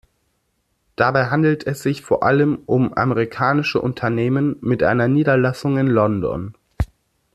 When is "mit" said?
4.61-4.81